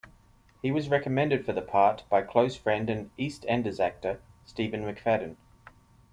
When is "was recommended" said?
0.71-1.45